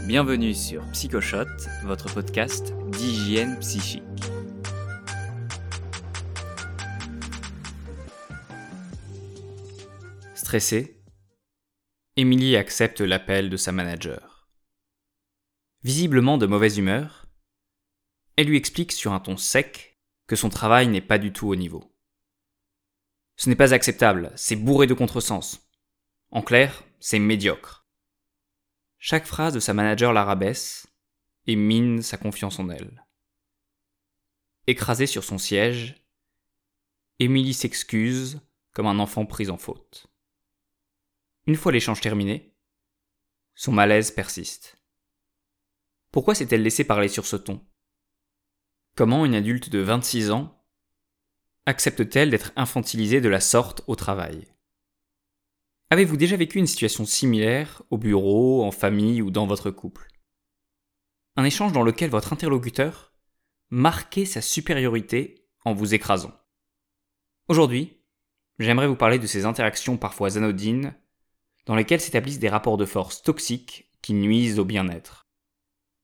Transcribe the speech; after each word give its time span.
Bienvenue 0.00 0.52
sur 0.52 0.82
Psychoshot, 0.90 1.46
votre 1.84 2.12
podcast 2.12 2.74
d'hygiène 2.90 3.56
psychique. 3.60 4.02
Stressée, 10.34 11.00
Émilie 12.16 12.56
accepte 12.56 13.00
l'appel 13.00 13.48
de 13.48 13.56
sa 13.56 13.70
manager. 13.70 14.48
Visiblement 15.84 16.36
de 16.36 16.46
mauvaise 16.46 16.78
humeur, 16.78 17.26
elle 18.36 18.48
lui 18.48 18.56
explique 18.56 18.90
sur 18.90 19.12
un 19.12 19.20
ton 19.20 19.36
sec 19.36 20.00
que 20.26 20.34
son 20.34 20.48
travail 20.48 20.88
n'est 20.88 21.00
pas 21.00 21.18
du 21.18 21.32
tout 21.32 21.48
au 21.48 21.54
niveau. 21.54 21.94
Ce 23.36 23.48
n'est 23.48 23.56
pas 23.56 23.72
acceptable, 23.72 24.32
c'est 24.34 24.56
bourré 24.56 24.88
de 24.88 24.94
contresens. 24.94 25.68
En 26.32 26.42
clair, 26.42 26.82
c'est 26.98 27.18
médiocre. 27.18 27.81
Chaque 29.04 29.26
phrase 29.26 29.52
de 29.52 29.58
sa 29.58 29.74
manager 29.74 30.12
la 30.12 30.22
rabaisse 30.22 30.86
et 31.48 31.56
mine 31.56 32.02
sa 32.02 32.16
confiance 32.16 32.60
en 32.60 32.70
elle. 32.70 33.04
Écrasée 34.68 35.08
sur 35.08 35.24
son 35.24 35.38
siège, 35.38 36.06
Émilie 37.18 37.52
s'excuse 37.52 38.40
comme 38.72 38.86
un 38.86 39.00
enfant 39.00 39.26
pris 39.26 39.50
en 39.50 39.58
faute. 39.58 40.06
Une 41.48 41.56
fois 41.56 41.72
l'échange 41.72 42.00
terminé, 42.00 42.56
son 43.56 43.72
malaise 43.72 44.12
persiste. 44.12 44.80
Pourquoi 46.12 46.36
s'est-elle 46.36 46.62
laissée 46.62 46.84
parler 46.84 47.08
sur 47.08 47.26
ce 47.26 47.34
ton? 47.34 47.60
Comment 48.94 49.26
une 49.26 49.34
adulte 49.34 49.68
de 49.68 49.80
26 49.80 50.30
ans 50.30 50.64
accepte-t-elle 51.66 52.30
d'être 52.30 52.52
infantilisée 52.54 53.20
de 53.20 53.28
la 53.28 53.40
sorte 53.40 53.82
au 53.88 53.96
travail? 53.96 54.51
Avez-vous 55.92 56.16
déjà 56.16 56.36
vécu 56.36 56.56
une 56.56 56.66
situation 56.66 57.04
similaire 57.04 57.82
au 57.90 57.98
bureau, 57.98 58.64
en 58.64 58.70
famille 58.70 59.20
ou 59.20 59.30
dans 59.30 59.46
votre 59.46 59.70
couple? 59.70 60.08
Un 61.36 61.44
échange 61.44 61.72
dans 61.72 61.82
lequel 61.82 62.08
votre 62.08 62.32
interlocuteur 62.32 63.12
marquait 63.68 64.24
sa 64.24 64.40
supériorité 64.40 65.44
en 65.66 65.74
vous 65.74 65.92
écrasant. 65.92 66.32
Aujourd'hui, 67.46 68.00
j'aimerais 68.58 68.88
vous 68.88 68.96
parler 68.96 69.18
de 69.18 69.26
ces 69.26 69.44
interactions 69.44 69.98
parfois 69.98 70.38
anodines 70.38 70.94
dans 71.66 71.74
lesquelles 71.74 72.00
s'établissent 72.00 72.38
des 72.38 72.48
rapports 72.48 72.78
de 72.78 72.86
force 72.86 73.22
toxiques 73.22 73.90
qui 74.00 74.14
nuisent 74.14 74.58
au 74.58 74.64
bien-être. 74.64 75.26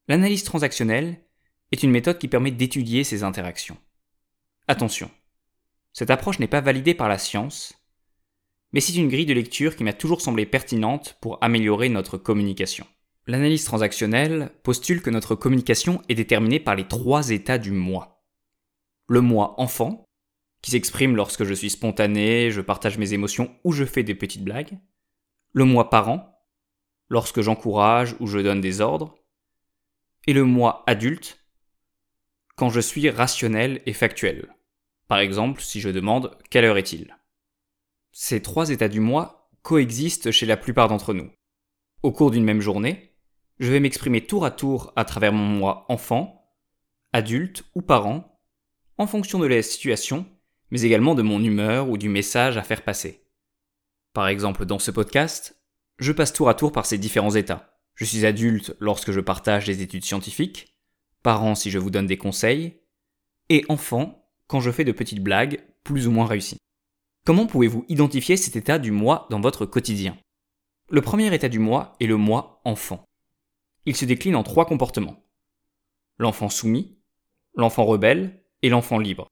L'analyse 0.07 0.45
transactionnelle 0.45 1.25
est 1.73 1.83
une 1.83 1.93
méthode 1.93 2.19
qui 2.19 2.29
permet 2.29 2.51
d'étudier 2.51 3.05
ces 3.05 3.23
interactions. 3.23 3.79
Attention, 4.67 5.11
cette 5.95 6.11
approche 6.11 6.41
n'est 6.41 6.47
pas 6.47 6.61
validée 6.61 6.93
par 6.93 7.09
la 7.09 7.17
science, 7.17 7.73
mais 8.73 8.81
c'est 8.81 8.95
une 8.95 9.09
grille 9.09 9.27
de 9.27 9.35
lecture 9.35 9.77
qui 9.77 9.85
m'a 9.85 9.93
toujours 9.93 10.21
semblé 10.21 10.47
pertinente 10.47 11.17
pour 11.21 11.39
améliorer 11.43 11.89
notre 11.89 12.19
communication. 12.19 12.87
L'analyse 13.27 13.65
transactionnelle 13.65 14.51
postule 14.63 15.03
que 15.03 15.11
notre 15.11 15.35
communication 15.35 16.03
est 16.09 16.15
déterminée 16.15 16.61
par 16.61 16.75
les 16.75 16.89
trois 16.89 17.31
états 17.31 17.59
du 17.59 17.73
moi. 17.73 18.25
Le 19.07 19.21
moi 19.21 19.55
enfant, 19.59 20.05
qui 20.63 20.71
s'exprime 20.71 21.17
lorsque 21.17 21.45
je 21.45 21.55
suis 21.55 21.71
spontané, 21.71 22.51
je 22.51 22.61
partage 22.61 22.99
mes 22.99 23.13
émotions 23.13 23.55
ou 23.65 23.73
je 23.73 23.85
fais 23.85 24.03
des 24.03 24.15
petites 24.15 24.45
blagues 24.45 24.79
le 25.53 25.65
moi 25.65 25.91
parent, 25.91 26.41
lorsque 27.09 27.41
j'encourage 27.41 28.15
ou 28.21 28.27
je 28.27 28.39
donne 28.39 28.61
des 28.61 28.81
ordres, 28.81 29.19
et 30.27 30.33
le 30.33 30.45
moi 30.45 30.85
adulte, 30.87 31.45
quand 32.57 32.71
je 32.71 32.81
suis 32.81 33.09
rationnel 33.09 33.83
et 33.87 33.93
factuel. 33.93 34.55
Par 35.07 35.19
exemple, 35.19 35.63
si 35.63 35.81
je 35.81 35.89
demande 35.89 36.37
quelle 36.51 36.65
heure 36.65 36.77
est-il? 36.77 37.18
Ces 38.21 38.43
trois 38.43 38.71
états 38.71 38.89
du 38.89 38.99
moi 38.99 39.49
coexistent 39.63 40.33
chez 40.33 40.45
la 40.45 40.57
plupart 40.57 40.89
d'entre 40.89 41.15
nous. 41.15 41.31
Au 42.03 42.11
cours 42.11 42.33
d'une 42.33 42.43
même 42.43 42.61
journée, 42.61 43.15
je 43.61 43.71
vais 43.71 43.79
m'exprimer 43.79 44.27
tour 44.27 44.45
à 44.45 44.51
tour 44.51 44.93
à 44.97 45.05
travers 45.05 45.33
mon 45.33 45.45
moi 45.45 45.87
enfant, 45.89 46.53
adulte 47.13 47.63
ou 47.77 47.81
parent, 47.81 48.43
en 48.99 49.07
fonction 49.07 49.39
de 49.39 49.47
la 49.47 49.63
situation, 49.63 50.27
mais 50.73 50.83
également 50.83 51.15
de 51.15 51.23
mon 51.23 51.41
humeur 51.41 51.89
ou 51.89 51.97
du 51.97 52.09
message 52.09 52.57
à 52.57 52.65
faire 52.65 52.83
passer. 52.83 53.25
Par 54.15 54.27
exemple, 54.27 54.67
dans 54.67 54.81
ce 54.81 54.91
podcast, 54.91 55.63
je 56.01 56.11
passe 56.11 56.33
tour 56.33 56.49
à 56.49 56.55
tour 56.55 56.73
par 56.73 56.87
ces 56.87 56.99
différents 56.99 57.37
états. 57.37 57.79
Je 57.95 58.05
suis 58.05 58.27
adulte 58.27 58.75
lorsque 58.81 59.13
je 59.13 59.21
partage 59.21 59.67
des 59.67 59.81
études 59.81 60.05
scientifiques, 60.05 60.77
parent 61.23 61.55
si 61.55 61.71
je 61.71 61.79
vous 61.79 61.91
donne 61.91 62.09
des 62.09 62.19
conseils, 62.19 62.81
et 63.49 63.65
enfant 63.69 64.29
quand 64.49 64.59
je 64.59 64.73
fais 64.73 64.85
de 64.85 64.91
petites 64.91 65.23
blagues 65.23 65.61
plus 65.85 66.09
ou 66.09 66.11
moins 66.11 66.27
réussies. 66.27 66.59
Comment 67.29 67.45
pouvez-vous 67.45 67.85
identifier 67.91 68.39
cet 68.39 68.57
état 68.57 68.79
du 68.79 68.91
moi 68.91 69.27
dans 69.29 69.39
votre 69.39 69.67
quotidien? 69.67 70.17
Le 70.89 71.03
premier 71.03 71.35
état 71.35 71.51
du 71.51 71.59
moi 71.59 71.95
est 72.01 72.07
le 72.07 72.17
moi 72.17 72.63
enfant. 72.65 73.05
Il 73.85 73.95
se 73.95 74.07
décline 74.07 74.35
en 74.35 74.43
trois 74.43 74.65
comportements. 74.65 75.23
L'enfant 76.17 76.49
soumis, 76.49 76.97
l'enfant 77.55 77.85
rebelle 77.85 78.41
et 78.63 78.71
l'enfant 78.71 78.99
libre. 78.99 79.29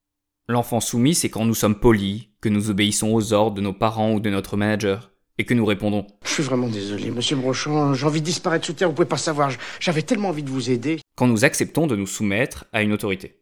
L'enfant 0.46 0.80
soumis, 0.80 1.14
c'est 1.14 1.30
quand 1.30 1.46
nous 1.46 1.54
sommes 1.54 1.80
polis, 1.80 2.28
que 2.42 2.50
nous 2.50 2.68
obéissons 2.68 3.14
aux 3.14 3.32
ordres 3.32 3.56
de 3.56 3.62
nos 3.62 3.72
parents 3.72 4.12
ou 4.12 4.20
de 4.20 4.28
notre 4.28 4.58
manager, 4.58 5.10
et 5.38 5.46
que 5.46 5.54
nous 5.54 5.64
répondons 5.64 6.06
Je 6.22 6.32
suis 6.32 6.42
vraiment 6.42 6.68
désolé, 6.68 7.10
monsieur 7.10 7.36
Brochon, 7.36 7.94
j'ai 7.94 8.04
envie 8.04 8.20
de 8.20 8.26
disparaître 8.26 8.66
sous 8.66 8.74
terre, 8.74 8.88
vous 8.90 8.94
pouvez 8.94 9.08
pas 9.08 9.16
savoir, 9.16 9.50
j'avais 9.80 10.02
tellement 10.02 10.28
envie 10.28 10.42
de 10.42 10.50
vous 10.50 10.68
aider. 10.68 11.00
Quand 11.16 11.28
nous 11.28 11.46
acceptons 11.46 11.86
de 11.86 11.96
nous 11.96 12.06
soumettre 12.06 12.66
à 12.74 12.82
une 12.82 12.92
autorité. 12.92 13.40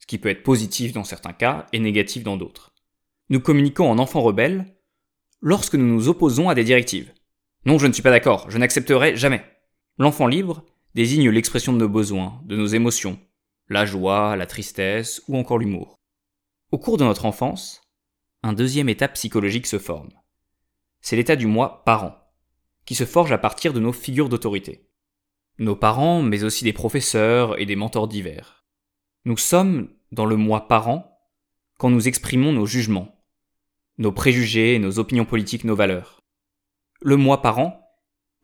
Ce 0.00 0.08
qui 0.08 0.18
peut 0.18 0.28
être 0.28 0.42
positif 0.42 0.92
dans 0.92 1.04
certains 1.04 1.32
cas 1.32 1.68
et 1.72 1.78
négatif 1.78 2.24
dans 2.24 2.36
d'autres. 2.36 2.71
Nous 3.32 3.40
communiquons 3.40 3.90
en 3.90 3.98
enfant 3.98 4.20
rebelle 4.20 4.76
lorsque 5.40 5.74
nous 5.74 5.86
nous 5.86 6.08
opposons 6.08 6.50
à 6.50 6.54
des 6.54 6.64
directives. 6.64 7.14
Non, 7.64 7.78
je 7.78 7.86
ne 7.86 7.92
suis 7.94 8.02
pas 8.02 8.10
d'accord, 8.10 8.50
je 8.50 8.58
n'accepterai 8.58 9.16
jamais. 9.16 9.42
L'enfant 9.96 10.26
libre 10.26 10.66
désigne 10.94 11.30
l'expression 11.30 11.72
de 11.72 11.78
nos 11.78 11.88
besoins, 11.88 12.42
de 12.44 12.56
nos 12.58 12.66
émotions, 12.66 13.18
la 13.70 13.86
joie, 13.86 14.36
la 14.36 14.44
tristesse 14.44 15.22
ou 15.28 15.38
encore 15.38 15.56
l'humour. 15.56 15.98
Au 16.72 16.78
cours 16.78 16.98
de 16.98 17.04
notre 17.04 17.24
enfance, 17.24 17.80
un 18.42 18.52
deuxième 18.52 18.90
état 18.90 19.08
psychologique 19.08 19.66
se 19.66 19.78
forme. 19.78 20.10
C'est 21.00 21.16
l'état 21.16 21.34
du 21.34 21.46
moi 21.46 21.84
parent, 21.86 22.14
qui 22.84 22.94
se 22.94 23.06
forge 23.06 23.32
à 23.32 23.38
partir 23.38 23.72
de 23.72 23.80
nos 23.80 23.94
figures 23.94 24.28
d'autorité. 24.28 24.90
Nos 25.58 25.74
parents, 25.74 26.20
mais 26.20 26.44
aussi 26.44 26.64
des 26.64 26.74
professeurs 26.74 27.58
et 27.58 27.64
des 27.64 27.76
mentors 27.76 28.08
divers. 28.08 28.66
Nous 29.24 29.38
sommes 29.38 29.88
dans 30.10 30.26
le 30.26 30.36
moi 30.36 30.68
parent 30.68 31.08
quand 31.78 31.88
nous 31.88 32.08
exprimons 32.08 32.52
nos 32.52 32.66
jugements, 32.66 33.11
nos 34.02 34.12
préjugés, 34.12 34.78
nos 34.78 34.98
opinions 34.98 35.24
politiques, 35.24 35.64
nos 35.64 35.76
valeurs. 35.76 36.20
Le 37.00 37.16
moi 37.16 37.40
parent 37.40 37.80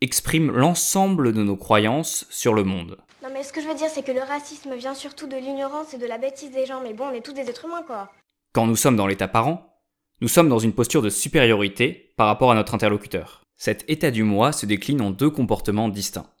exprime 0.01 0.51
l'ensemble 0.51 1.33
de 1.33 1.43
nos 1.43 1.57
croyances 1.57 2.25
sur 2.29 2.53
le 2.53 2.63
monde. 2.63 2.97
Non 3.21 3.29
mais 3.33 3.43
ce 3.43 3.51
que 3.51 3.61
je 3.61 3.67
veux 3.67 3.75
dire 3.75 3.89
c'est 3.89 4.03
que 4.03 4.13
le 4.13 4.21
racisme 4.21 4.75
vient 4.75 4.95
surtout 4.95 5.27
de 5.27 5.35
l'ignorance 5.35 5.93
et 5.93 5.97
de 5.97 6.05
la 6.05 6.17
bêtise 6.17 6.51
des 6.51 6.65
gens, 6.65 6.81
mais 6.81 6.93
bon 6.93 7.07
on 7.09 7.13
est 7.13 7.21
tous 7.21 7.33
des 7.33 7.49
êtres 7.49 7.65
humains 7.65 7.83
quoi. 7.85 8.09
Quand 8.53 8.65
nous 8.65 8.77
sommes 8.77 8.95
dans 8.95 9.05
l'état 9.05 9.27
parent, 9.27 9.83
nous 10.21 10.29
sommes 10.29 10.49
dans 10.49 10.59
une 10.59 10.73
posture 10.73 11.01
de 11.01 11.09
supériorité 11.09 12.13
par 12.17 12.27
rapport 12.27 12.51
à 12.51 12.55
notre 12.55 12.73
interlocuteur. 12.73 13.43
Cet 13.57 13.83
état 13.89 14.11
du 14.11 14.23
moi 14.23 14.53
se 14.53 14.65
décline 14.65 15.01
en 15.01 15.11
deux 15.11 15.29
comportements 15.29 15.89
distincts. 15.89 16.31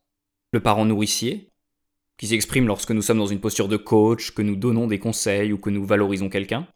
Le 0.53 0.61
parent 0.61 0.85
nourricier, 0.85 1.49
qui 2.17 2.27
s'exprime 2.27 2.67
lorsque 2.67 2.91
nous 2.91 3.01
sommes 3.01 3.19
dans 3.19 3.27
une 3.27 3.41
posture 3.41 3.67
de 3.67 3.77
coach, 3.77 4.31
que 4.31 4.41
nous 4.41 4.55
donnons 4.55 4.87
des 4.87 4.99
conseils 4.99 5.53
ou 5.53 5.57
que 5.57 5.69
nous 5.69 5.85
valorisons 5.85 6.29
quelqu'un, 6.29 6.67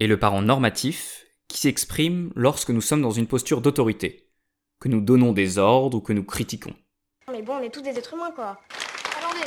et 0.00 0.06
le 0.06 0.18
parent 0.18 0.42
normatif, 0.42 1.27
qui 1.48 1.58
s'exprime 1.58 2.30
lorsque 2.36 2.70
nous 2.70 2.80
sommes 2.80 3.02
dans 3.02 3.10
une 3.10 3.26
posture 3.26 3.60
d'autorité, 3.60 4.30
que 4.80 4.88
nous 4.88 5.00
donnons 5.00 5.32
des 5.32 5.58
ordres 5.58 5.98
ou 5.98 6.00
que 6.00 6.12
nous 6.12 6.24
critiquons. 6.24 6.74
Mais 7.30 7.42
bon, 7.42 7.54
on 7.54 7.62
est 7.62 7.70
tous 7.70 7.82
des 7.82 7.90
êtres 7.90 8.14
humains 8.14 8.30
quoi. 8.30 8.58
Attendez, 9.18 9.46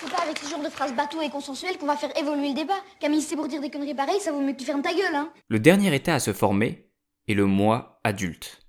c'est 0.00 0.10
pas 0.10 0.22
avec 0.22 0.38
ce 0.38 0.48
genre 0.48 0.62
de 0.62 0.68
phrases 0.68 0.94
bateau 0.94 1.20
et 1.20 1.30
consensuelles 1.30 1.76
qu'on 1.78 1.86
va 1.86 1.96
faire 1.96 2.16
évoluer 2.16 2.50
le 2.50 2.54
débat. 2.54 2.80
Camille, 3.00 3.22
c'est 3.22 3.36
pour 3.36 3.48
dire 3.48 3.60
des 3.60 3.70
conneries 3.70 3.94
pareilles, 3.94 4.20
ça 4.20 4.32
vaut 4.32 4.40
mieux 4.40 4.52
que 4.52 4.58
tu 4.58 4.64
fermes 4.64 4.82
ta 4.82 4.94
gueule, 4.94 5.14
hein. 5.14 5.32
Le 5.48 5.58
dernier 5.58 5.94
état 5.94 6.14
à 6.14 6.20
se 6.20 6.32
former 6.32 6.90
est 7.28 7.34
le 7.34 7.46
moi 7.46 8.00
adulte. 8.04 8.66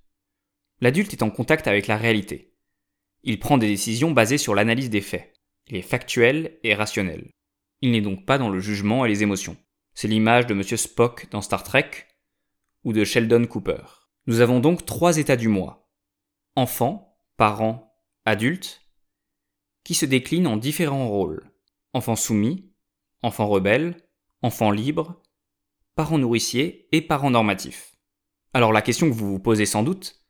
L'adulte 0.82 1.14
est 1.14 1.24
en 1.24 1.30
contact 1.30 1.68
avec 1.68 1.88
la 1.88 1.98
réalité. 1.98 2.56
Il 3.24 3.40
prend 3.40 3.58
des 3.58 3.68
décisions 3.68 4.12
basées 4.12 4.40
sur 4.40 4.56
l'analyse 4.56 4.90
des 4.90 5.02
faits. 5.02 5.34
Il 5.68 5.78
est 5.78 5.84
factuel 5.84 6.60
et 6.64 6.74
rationnel. 6.74 7.30
Il 7.82 7.92
n'est 7.92 8.02
donc 8.02 8.26
pas 8.26 8.38
dans 8.38 8.50
le 8.50 8.60
jugement 8.60 9.06
et 9.06 9.10
les 9.10 9.24
émotions. 9.24 9.58
C'est 9.94 10.08
l'image 10.08 10.48
de 10.48 10.54
Monsieur 10.54 10.78
Spock 10.78 11.28
dans 11.30 11.42
Star 11.42 11.64
Trek 11.64 11.92
ou 12.84 12.94
de 12.94 13.04
Sheldon 13.04 13.46
Cooper. 13.46 13.82
Nous 14.28 14.40
avons 14.40 14.60
donc 14.60 14.86
trois 14.86 15.18
états 15.18 15.36
du 15.36 15.48
moi. 15.48 15.90
Enfant, 16.56 17.18
parent, 17.38 17.94
adulte, 18.26 18.82
qui 19.84 19.94
se 19.94 20.06
décline 20.06 20.48
en 20.48 20.58
différents 20.58 21.08
rôles. 21.08 21.52
Enfant 21.94 22.16
soumis, 22.16 22.72
enfant 23.22 23.48
rebelle, 23.48 23.98
enfant 24.42 24.72
libre, 24.72 25.22
parent 25.96 26.18
nourricier 26.18 26.88
et 26.92 27.02
parent 27.02 27.32
normatif. 27.32 27.96
Alors 28.54 28.74
la 28.74 28.82
question 28.82 29.10
que 29.10 29.16
vous 29.16 29.32
vous 29.32 29.40
posez 29.40 29.66
sans 29.66 29.84
doute, 29.84 30.22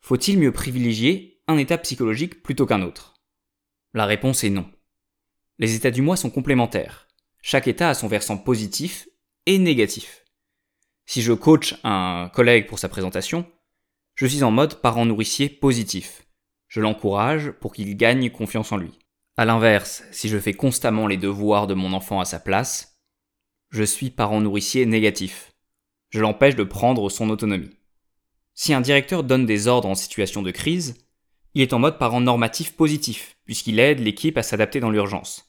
faut-il 0.00 0.38
mieux 0.38 0.52
privilégier 0.52 1.42
un 1.46 1.58
état 1.58 1.78
psychologique 1.78 2.42
plutôt 2.42 2.66
qu'un 2.66 2.82
autre? 2.82 3.14
La 3.92 4.06
réponse 4.06 4.44
est 4.44 4.50
non. 4.50 4.70
Les 5.58 5.74
états 5.74 5.90
du 5.90 6.00
moi 6.00 6.16
sont 6.16 6.30
complémentaires. 6.30 7.08
Chaque 7.42 7.68
état 7.68 7.90
a 7.90 7.94
son 7.94 8.08
versant 8.08 8.38
positif 8.38 9.08
et 9.46 9.58
négatif. 9.58 10.24
Si 11.12 11.22
je 11.22 11.32
coach 11.32 11.74
un 11.82 12.30
collègue 12.32 12.68
pour 12.68 12.78
sa 12.78 12.88
présentation, 12.88 13.44
je 14.14 14.26
suis 14.26 14.44
en 14.44 14.52
mode 14.52 14.80
parent 14.80 15.04
nourricier 15.04 15.48
positif. 15.48 16.22
Je 16.68 16.80
l'encourage 16.80 17.50
pour 17.50 17.72
qu'il 17.72 17.96
gagne 17.96 18.30
confiance 18.30 18.70
en 18.70 18.76
lui. 18.76 18.96
A 19.36 19.44
l'inverse, 19.44 20.04
si 20.12 20.28
je 20.28 20.38
fais 20.38 20.52
constamment 20.52 21.08
les 21.08 21.16
devoirs 21.16 21.66
de 21.66 21.74
mon 21.74 21.94
enfant 21.94 22.20
à 22.20 22.24
sa 22.24 22.38
place, 22.38 23.00
je 23.70 23.82
suis 23.82 24.10
parent 24.10 24.40
nourricier 24.40 24.86
négatif. 24.86 25.50
Je 26.10 26.20
l'empêche 26.20 26.54
de 26.54 26.62
prendre 26.62 27.10
son 27.10 27.28
autonomie. 27.28 27.76
Si 28.54 28.72
un 28.72 28.80
directeur 28.80 29.24
donne 29.24 29.46
des 29.46 29.66
ordres 29.66 29.88
en 29.88 29.96
situation 29.96 30.42
de 30.42 30.52
crise, 30.52 31.08
il 31.54 31.62
est 31.62 31.72
en 31.72 31.80
mode 31.80 31.98
parent 31.98 32.20
normatif 32.20 32.76
positif, 32.76 33.36
puisqu'il 33.46 33.80
aide 33.80 33.98
l'équipe 33.98 34.38
à 34.38 34.44
s'adapter 34.44 34.78
dans 34.78 34.90
l'urgence. 34.90 35.44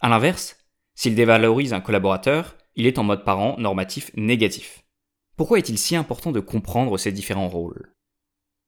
A 0.00 0.08
l'inverse, 0.08 0.56
s'il 0.94 1.14
dévalorise 1.14 1.74
un 1.74 1.82
collaborateur, 1.82 2.56
il 2.74 2.86
est 2.86 2.98
en 2.98 3.04
mode 3.04 3.22
parent 3.22 3.56
normatif 3.58 4.10
négatif. 4.14 4.83
Pourquoi 5.36 5.58
est-il 5.58 5.78
si 5.78 5.96
important 5.96 6.32
de 6.32 6.40
comprendre 6.40 6.96
ces 6.96 7.12
différents 7.12 7.48
rôles? 7.48 7.92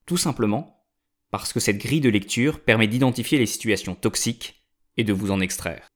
Tout 0.05 0.17
simplement 0.17 0.85
parce 1.31 1.53
que 1.53 1.61
cette 1.61 1.79
grille 1.79 2.01
de 2.01 2.09
lecture 2.09 2.61
permet 2.61 2.87
d'identifier 2.87 3.39
les 3.39 3.47
situations 3.47 3.95
toxiques 3.95 4.65
et 4.97 5.05
de 5.05 5.13
vous 5.13 5.31
en 5.31 5.41
extraire. 5.41 5.89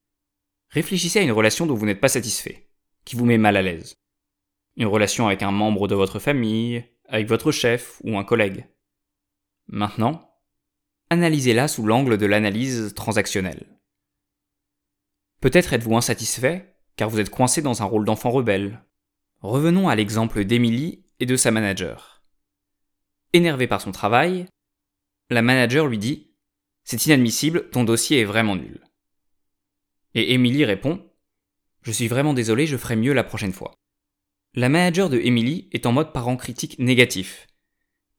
Réfléchissez 0.71 1.21
à 1.21 1.23
une 1.23 1.33
relation 1.33 1.67
dont 1.67 1.75
vous 1.75 1.87
n'êtes 1.87 2.01
pas 2.01 2.09
satisfait, 2.09 2.69
qui 3.05 3.17
vous 3.17 3.25
met 3.25 3.39
mal 3.39 3.57
à 3.57 3.63
l'aise. 3.63 3.95
Une 4.77 4.87
relation 4.87 5.27
avec 5.27 5.43
un 5.43 5.51
membre 5.51 5.89
de 5.89 5.95
votre 5.95 6.19
famille, 6.19 6.85
avec 7.09 7.27
votre 7.27 7.53
chef 7.53 8.01
ou 8.05 8.19
un 8.19 8.25
collègue. 8.25 8.67
Maintenant, 9.67 10.37
analysez-la 11.11 11.69
sous 11.69 11.85
l'angle 11.85 12.19
de 12.19 12.27
l'analyse 12.27 12.93
transactionnelle. 12.95 13.81
Peut-être 15.41 15.73
êtes-vous 15.73 15.97
insatisfait 15.97 16.77
car 16.97 17.09
vous 17.09 17.19
êtes 17.19 17.31
coincé 17.31 17.63
dans 17.63 17.83
un 17.83 17.87
rôle 17.87 18.05
d'enfant 18.05 18.31
rebelle. 18.31 18.85
Revenons 19.43 19.89
à 19.89 19.97
l'exemple 19.97 20.45
d'Emily 20.45 21.03
et 21.19 21.25
de 21.25 21.35
sa 21.35 21.51
manager. 21.51 22.23
Énervée 23.33 23.67
par 23.67 23.81
son 23.81 23.91
travail, 23.91 24.47
la 25.31 25.41
manager 25.41 25.87
lui 25.87 25.97
dit 25.97 26.35
C'est 26.85 27.07
inadmissible, 27.07 27.71
ton 27.71 27.85
dossier 27.85 28.21
est 28.21 28.27
vraiment 28.27 28.55
nul. 28.55 28.85
Et 30.15 30.35
Emily 30.35 30.67
répond 30.67 31.11
Je 31.81 31.91
suis 31.91 32.07
vraiment 32.07 32.35
désolé, 32.35 32.67
je 32.67 32.77
ferai 32.77 32.97
mieux 32.97 33.15
la 33.15 33.25
prochaine 33.25 33.55
fois. 33.55 33.73
La 34.53 34.69
manager 34.69 35.09
de 35.09 35.19
Emily 35.19 35.71
est 35.73 35.87
en 35.87 35.93
mode 35.93 36.13
parent 36.13 36.37
critique 36.37 36.79
négatif, 36.79 37.47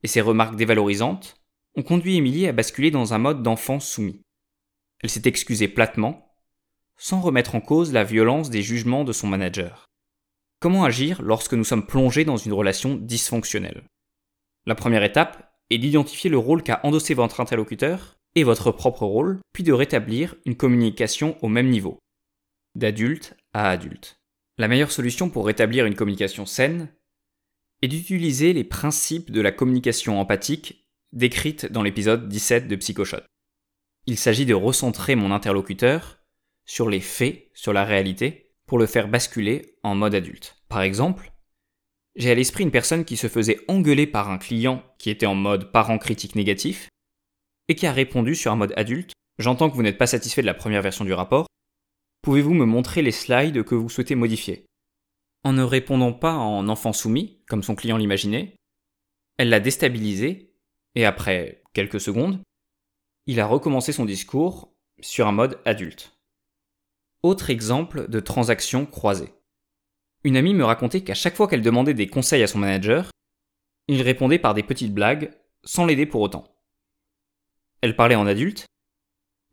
et 0.01 0.07
ses 0.07 0.21
remarques 0.21 0.55
dévalorisantes 0.55 1.35
ont 1.75 1.83
conduit 1.83 2.17
Emily 2.17 2.47
à 2.47 2.51
basculer 2.51 2.89
dans 2.89 3.13
un 3.13 3.19
mode 3.19 3.43
d'enfant 3.43 3.79
soumis. 3.79 4.23
Elle 5.01 5.11
s'est 5.11 5.21
excusée 5.25 5.67
platement 5.67 6.33
sans 6.97 7.21
remettre 7.21 7.53
en 7.53 7.61
cause 7.61 7.93
la 7.93 8.03
violence 8.03 8.49
des 8.49 8.63
jugements 8.63 9.03
de 9.03 9.13
son 9.13 9.27
manager. 9.27 9.90
Comment 10.61 10.83
agir 10.83 11.23
lorsque 11.23 11.55
nous 11.55 11.63
sommes 11.63 11.87
plongés 11.87 12.23
dans 12.23 12.37
une 12.37 12.53
relation 12.53 12.95
dysfonctionnelle? 12.95 13.83
La 14.67 14.75
première 14.75 15.03
étape 15.03 15.55
est 15.71 15.79
d'identifier 15.79 16.29
le 16.29 16.37
rôle 16.37 16.61
qu'a 16.61 16.81
endossé 16.83 17.15
votre 17.15 17.39
interlocuteur 17.39 18.19
et 18.35 18.43
votre 18.43 18.71
propre 18.71 19.03
rôle, 19.07 19.39
puis 19.53 19.63
de 19.63 19.73
rétablir 19.73 20.35
une 20.45 20.55
communication 20.55 21.35
au 21.41 21.47
même 21.47 21.71
niveau, 21.71 21.97
d'adulte 22.75 23.35
à 23.53 23.71
adulte. 23.71 24.19
La 24.59 24.67
meilleure 24.67 24.91
solution 24.91 25.31
pour 25.31 25.47
rétablir 25.47 25.87
une 25.87 25.95
communication 25.95 26.45
saine 26.45 26.93
est 27.81 27.87
d'utiliser 27.87 28.53
les 28.53 28.63
principes 28.63 29.31
de 29.31 29.41
la 29.41 29.51
communication 29.51 30.19
empathique 30.19 30.87
décrites 31.11 31.65
dans 31.65 31.81
l'épisode 31.81 32.29
17 32.29 32.67
de 32.67 32.75
Psychoshot. 32.75 33.23
Il 34.05 34.15
s'agit 34.15 34.45
de 34.45 34.53
recentrer 34.53 35.15
mon 35.15 35.31
interlocuteur 35.31 36.19
sur 36.65 36.87
les 36.87 37.01
faits, 37.01 37.49
sur 37.55 37.73
la 37.73 37.83
réalité, 37.83 38.50
pour 38.71 38.79
le 38.79 38.85
faire 38.85 39.09
basculer 39.09 39.75
en 39.83 39.95
mode 39.95 40.15
adulte. 40.15 40.55
Par 40.69 40.81
exemple, 40.81 41.33
j'ai 42.15 42.31
à 42.31 42.35
l'esprit 42.35 42.63
une 42.63 42.71
personne 42.71 43.03
qui 43.03 43.17
se 43.17 43.27
faisait 43.27 43.59
engueuler 43.67 44.07
par 44.07 44.29
un 44.29 44.37
client 44.37 44.81
qui 44.97 45.09
était 45.09 45.25
en 45.25 45.35
mode 45.35 45.73
parent 45.73 45.97
critique 45.97 46.35
négatif, 46.35 46.87
et 47.67 47.75
qui 47.75 47.85
a 47.85 47.91
répondu 47.91 48.33
sur 48.33 48.49
un 48.49 48.55
mode 48.55 48.71
adulte 48.77 49.11
J'entends 49.39 49.69
que 49.69 49.75
vous 49.75 49.83
n'êtes 49.83 49.97
pas 49.97 50.07
satisfait 50.07 50.41
de 50.41 50.45
la 50.45 50.53
première 50.53 50.81
version 50.81 51.03
du 51.03 51.11
rapport. 51.11 51.47
Pouvez-vous 52.21 52.53
me 52.53 52.63
montrer 52.63 53.01
les 53.01 53.11
slides 53.11 53.61
que 53.63 53.75
vous 53.75 53.89
souhaitez 53.89 54.15
modifier? 54.15 54.65
En 55.43 55.51
ne 55.51 55.63
répondant 55.63 56.13
pas 56.13 56.35
en 56.35 56.69
enfant 56.69 56.93
soumis, 56.93 57.43
comme 57.49 57.63
son 57.63 57.75
client 57.75 57.97
l'imaginait, 57.97 58.55
elle 59.37 59.49
l'a 59.49 59.59
déstabilisé, 59.59 60.55
et 60.95 61.03
après 61.03 61.61
quelques 61.73 61.99
secondes, 61.99 62.39
il 63.25 63.41
a 63.41 63.47
recommencé 63.47 63.91
son 63.91 64.05
discours 64.05 64.73
sur 65.01 65.27
un 65.27 65.33
mode 65.33 65.59
adulte. 65.65 66.20
Autre 67.23 67.51
exemple 67.51 68.09
de 68.09 68.19
transaction 68.19 68.87
croisée. 68.87 69.31
Une 70.23 70.37
amie 70.37 70.55
me 70.55 70.65
racontait 70.65 71.03
qu'à 71.03 71.13
chaque 71.13 71.35
fois 71.35 71.47
qu'elle 71.47 71.61
demandait 71.61 71.93
des 71.93 72.07
conseils 72.07 72.41
à 72.41 72.47
son 72.47 72.57
manager, 72.57 73.11
il 73.87 74.01
répondait 74.01 74.39
par 74.39 74.55
des 74.55 74.63
petites 74.63 74.93
blagues, 74.93 75.31
sans 75.63 75.85
l'aider 75.85 76.07
pour 76.07 76.21
autant. 76.21 76.45
Elle 77.81 77.95
parlait 77.95 78.15
en 78.15 78.25
adulte, 78.25 78.65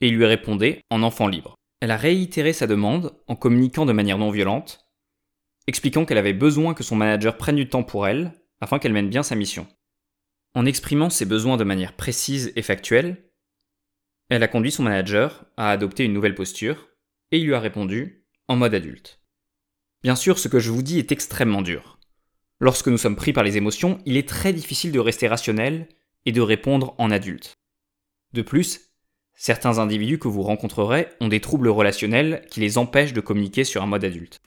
et 0.01 0.09
il 0.09 0.17
lui 0.17 0.25
répondait 0.25 0.81
en 0.89 1.03
enfant 1.03 1.27
libre. 1.27 1.57
Elle 1.81 1.91
a 1.91 1.99
réitéré 1.99 2.55
sa 2.55 2.67
demande 2.67 3.15
en 3.27 3.37
communiquant 3.37 3.85
de 3.85 3.93
manière 3.93 4.17
non 4.17 4.31
violente, 4.31 4.89
expliquant 5.67 6.07
qu'elle 6.07 6.17
avait 6.19 6.33
besoin 6.33 6.73
que 6.73 6.83
son 6.83 6.97
manager 6.97 7.37
prenne 7.37 7.57
du 7.57 7.69
temps 7.69 7.85
pour 7.85 8.07
elle, 8.07 8.33
afin 8.63 8.79
qu'elle 8.79 8.95
mène 8.95 9.11
bien 9.11 9.23
sa 9.23 9.35
mission. 9.35 9.69
En 10.55 10.65
exprimant 10.65 11.11
ses 11.11 11.27
besoins 11.27 11.59
de 11.59 11.65
manière 11.65 11.95
précise 11.95 12.51
et 12.57 12.63
factuelle, 12.63 13.31
elle 14.31 14.43
a 14.43 14.49
conduit 14.49 14.73
son 14.73 14.85
manager 14.85 15.45
à 15.59 15.71
adopter 15.71 16.05
une 16.05 16.15
nouvelle 16.15 16.35
posture, 16.35 16.88
et 17.33 17.39
il 17.39 17.47
lui 17.47 17.55
a 17.55 17.61
répondu 17.61 18.25
en 18.49 18.57
mode 18.57 18.75
adulte. 18.75 19.21
Bien 20.03 20.17
sûr, 20.17 20.39
ce 20.39 20.49
que 20.49 20.61
je 20.61 20.71
vous 20.71 20.83
dis 20.83 20.99
est 20.99 21.13
extrêmement 21.13 21.63
dur. 21.63 21.99
Lorsque 22.61 22.89
nous 22.89 22.99
sommes 22.99 23.17
pris 23.17 23.33
par 23.33 23.45
les 23.45 23.57
émotions, 23.57 23.99
il 24.07 24.17
est 24.17 24.29
très 24.29 24.53
difficile 24.53 24.93
de 24.93 24.99
rester 24.99 25.29
rationnel 25.29 25.89
et 26.27 26.33
de 26.33 26.41
répondre 26.41 26.95
en 26.99 27.11
adulte. 27.11 27.55
De 28.33 28.43
plus, 28.43 28.93
certains 29.35 29.79
individus 29.79 30.19
que 30.19 30.29
vous 30.29 30.43
rencontrerez 30.43 31.09
ont 31.21 31.29
des 31.29 31.41
troubles 31.41 31.69
relationnels 31.69 32.45
qui 32.51 32.61
les 32.61 32.79
empêchent 32.79 33.13
de 33.13 33.21
communiquer 33.21 33.65
sur 33.65 33.83
un 33.83 33.87
mode 33.87 34.05
adulte. 34.05 34.41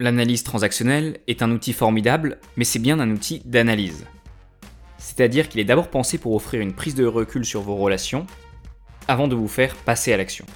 L'analyse 0.00 0.42
transactionnelle 0.42 1.20
est 1.26 1.42
un 1.42 1.50
outil 1.50 1.72
formidable, 1.72 2.38
mais 2.56 2.64
c'est 2.64 2.78
bien 2.78 3.00
un 3.00 3.10
outil 3.10 3.40
d'analyse. 3.44 4.06
C'est-à-dire 4.98 5.48
qu'il 5.48 5.60
est 5.60 5.64
d'abord 5.64 5.88
pensé 5.88 6.18
pour 6.18 6.34
offrir 6.34 6.60
une 6.60 6.74
prise 6.74 6.94
de 6.94 7.06
recul 7.06 7.44
sur 7.44 7.60
vos 7.60 7.76
relations, 7.76 8.26
avant 9.06 9.28
de 9.28 9.34
vous 9.34 9.48
faire 9.48 9.74
passer 9.76 10.12
à 10.12 10.16
l'action. 10.16 10.46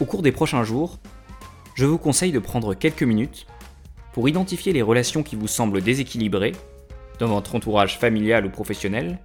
Au 0.00 0.04
cours 0.04 0.22
des 0.22 0.30
prochains 0.30 0.62
jours, 0.62 0.98
je 1.74 1.84
vous 1.84 1.98
conseille 1.98 2.30
de 2.30 2.38
prendre 2.38 2.74
quelques 2.74 3.02
minutes 3.02 3.46
pour 4.12 4.28
identifier 4.28 4.72
les 4.72 4.82
relations 4.82 5.24
qui 5.24 5.34
vous 5.34 5.48
semblent 5.48 5.82
déséquilibrées 5.82 6.52
dans 7.18 7.26
votre 7.26 7.56
entourage 7.56 7.98
familial 7.98 8.46
ou 8.46 8.50
professionnel 8.50 9.18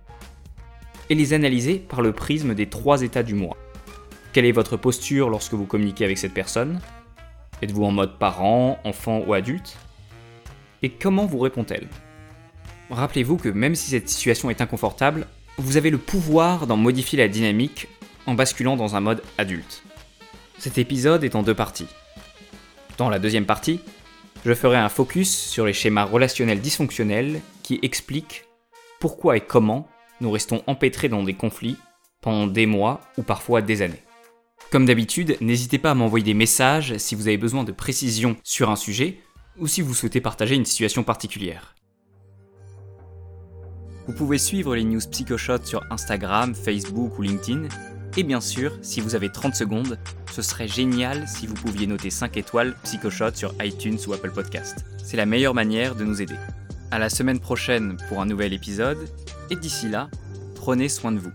et 1.12 1.16
les 1.16 1.34
analyser 1.34 1.76
par 1.78 2.02
le 2.02 2.12
prisme 2.12 2.56
des 2.56 2.70
trois 2.70 3.04
états 3.04 3.22
du 3.22 3.36
moi. 3.36 3.56
Quelle 4.32 4.46
est 4.46 4.52
votre 4.52 4.76
posture 4.76 5.30
lorsque 5.30 5.54
vous 5.54 5.68
communiquez 5.68 6.06
avec 6.06 6.18
cette 6.18 6.34
personne? 6.34 6.80
Êtes-vous 7.62 7.84
en 7.84 7.92
mode 7.92 8.18
parent, 8.18 8.80
enfant 8.84 9.24
ou 9.28 9.36
adulte? 9.36 9.78
Et 10.82 10.90
comment 10.90 11.28
vous 11.28 11.38
répond-elle? 11.38 11.88
Rappelez-vous 12.90 13.38
que 13.38 13.50
même 13.50 13.76
si 13.76 13.92
cette 13.92 14.10
situation 14.10 14.50
est 14.50 14.60
inconfortable, 14.60 15.28
vous 15.60 15.78
avez 15.78 15.92
le 15.92 16.00
pouvoir 16.00 16.66
d'en 16.66 16.78
modifier 16.78 17.20
la 17.20 17.28
dynamique 17.28 17.90
en 18.26 18.34
basculant 18.34 18.76
dans 18.76 18.96
un 18.96 19.02
mode 19.02 19.22
adulte. 19.38 19.84
Cet 20.58 20.78
épisode 20.78 21.24
est 21.24 21.36
en 21.36 21.44
deux 21.44 21.56
parties. 21.56 21.88
Dans 22.98 23.10
la 23.10 23.20
deuxième 23.20 23.46
partie, 23.46 23.80
je 24.46 24.54
ferai 24.54 24.78
un 24.78 24.90
focus 24.90 25.30
sur 25.30 25.66
les 25.66 25.74
schémas 25.74 26.06
relationnels 26.06 26.62
dysfonctionnels 26.62 27.42
qui 27.64 27.80
expliquent 27.82 28.46
pourquoi 29.00 29.38
et 29.38 29.42
comment 29.42 29.88
nous 30.22 30.32
restons 30.32 30.64
empêtrés 30.68 31.10
dans 31.10 31.24
des 31.24 31.34
conflits 31.34 31.78
pendant 32.22 32.48
des 32.48 32.66
mois 32.66 33.02
ou 33.18 33.24
parfois 33.24 33.62
des 33.62 33.82
années. 33.82 34.04
Comme 34.72 34.86
d'habitude, 34.86 35.38
n'hésitez 35.42 35.78
pas 35.78 35.92
à 35.92 35.96
m'envoyer 35.96 36.26
des 36.26 36.34
messages 36.34 36.98
si 36.98 37.16
vous 37.16 37.28
avez 37.28 37.38
besoin 37.38 37.64
de 37.64 37.72
précision 37.72 38.36
sur 38.44 38.70
un 38.70 38.76
sujet 38.76 39.20
ou 39.58 39.68
si 39.68 39.82
vous 39.82 39.94
souhaitez 39.94 40.22
partager 40.22 40.56
une 40.56 40.66
situation 40.66 41.04
particulière. 41.04 41.76
Vous 44.08 44.14
pouvez 44.14 44.38
suivre 44.38 44.76
les 44.76 44.84
news 44.84 45.00
PsychoShot 45.00 45.64
sur 45.64 45.84
Instagram, 45.90 46.56
Facebook 46.56 47.18
ou 47.18 47.22
LinkedIn 47.22 47.68
et 48.16 48.24
bien 48.24 48.42
sûr, 48.42 48.78
si 48.82 49.02
vous 49.02 49.16
avez 49.16 49.30
30 49.30 49.56
secondes, 49.56 49.98
ce 50.32 50.42
serait 50.42 50.68
génial 50.68 51.28
si 51.28 51.48
vous 51.48 51.56
pouviez 51.56 51.88
noter 51.88 52.10
5 52.10 52.38
étoiles 52.38 52.76
PsychoShot 52.84 53.34
sur 53.34 53.54
iTunes 53.62 53.98
ou 54.08 54.14
Apple 54.14 54.32
Podcast. 54.32 54.86
C'est 55.04 55.18
la 55.18 55.26
meilleure 55.26 55.54
manière 55.54 55.96
de 55.96 56.04
nous 56.04 56.22
aider. 56.22 56.36
À 56.92 57.00
la 57.00 57.10
semaine 57.10 57.40
prochaine 57.40 57.98
pour 58.10 58.22
un 58.22 58.26
nouvel 58.26 58.54
épisode, 58.54 59.10
et 59.50 59.56
d'ici 59.56 59.90
là, 59.90 60.10
prenez 60.56 60.90
soin 60.90 61.12
de 61.12 61.20
vous. 61.20 61.32